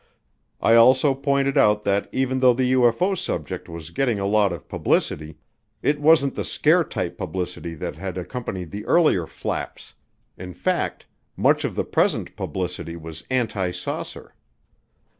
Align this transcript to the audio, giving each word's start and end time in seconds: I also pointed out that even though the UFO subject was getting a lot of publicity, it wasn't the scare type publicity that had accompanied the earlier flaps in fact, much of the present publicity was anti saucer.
I 0.59 0.73
also 0.73 1.13
pointed 1.13 1.59
out 1.59 1.83
that 1.83 2.09
even 2.11 2.39
though 2.39 2.55
the 2.55 2.73
UFO 2.73 3.15
subject 3.15 3.69
was 3.69 3.91
getting 3.91 4.17
a 4.17 4.25
lot 4.25 4.51
of 4.51 4.67
publicity, 4.67 5.37
it 5.83 6.01
wasn't 6.01 6.33
the 6.33 6.43
scare 6.43 6.83
type 6.83 7.19
publicity 7.19 7.75
that 7.75 7.97
had 7.97 8.17
accompanied 8.17 8.71
the 8.71 8.83
earlier 8.87 9.27
flaps 9.27 9.93
in 10.39 10.55
fact, 10.55 11.05
much 11.37 11.63
of 11.63 11.75
the 11.75 11.85
present 11.85 12.35
publicity 12.35 12.95
was 12.95 13.23
anti 13.29 13.69
saucer. 13.69 14.33